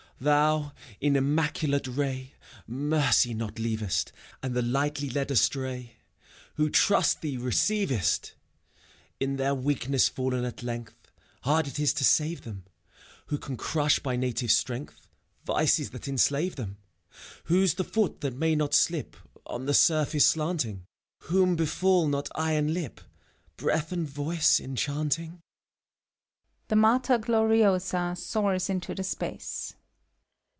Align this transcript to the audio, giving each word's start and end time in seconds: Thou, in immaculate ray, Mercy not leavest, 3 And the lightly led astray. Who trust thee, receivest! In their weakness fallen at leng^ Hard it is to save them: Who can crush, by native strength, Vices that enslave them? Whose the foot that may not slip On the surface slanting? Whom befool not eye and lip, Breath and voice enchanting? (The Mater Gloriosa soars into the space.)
Thou, 0.23 0.71
in 0.99 1.15
immaculate 1.15 1.87
ray, 1.87 2.35
Mercy 2.67 3.33
not 3.33 3.57
leavest, 3.57 4.09
3 4.09 4.15
And 4.43 4.53
the 4.55 4.61
lightly 4.61 5.09
led 5.09 5.31
astray. 5.31 5.95
Who 6.57 6.69
trust 6.69 7.21
thee, 7.21 7.37
receivest! 7.37 8.35
In 9.19 9.37
their 9.37 9.55
weakness 9.55 10.09
fallen 10.09 10.45
at 10.45 10.57
leng^ 10.57 10.89
Hard 11.41 11.65
it 11.65 11.79
is 11.79 11.91
to 11.93 12.03
save 12.03 12.43
them: 12.43 12.65
Who 13.29 13.39
can 13.39 13.57
crush, 13.57 13.97
by 13.97 14.15
native 14.15 14.51
strength, 14.51 15.07
Vices 15.43 15.89
that 15.89 16.07
enslave 16.07 16.55
them? 16.55 16.77
Whose 17.45 17.73
the 17.73 17.83
foot 17.83 18.21
that 18.21 18.35
may 18.35 18.53
not 18.55 18.75
slip 18.75 19.17
On 19.47 19.65
the 19.65 19.73
surface 19.73 20.27
slanting? 20.27 20.83
Whom 21.23 21.55
befool 21.55 22.07
not 22.07 22.29
eye 22.35 22.51
and 22.53 22.75
lip, 22.75 23.01
Breath 23.57 23.91
and 23.91 24.07
voice 24.07 24.59
enchanting? 24.59 25.39
(The 26.67 26.75
Mater 26.75 27.17
Gloriosa 27.17 28.13
soars 28.15 28.69
into 28.69 28.93
the 28.93 29.03
space.) 29.03 29.73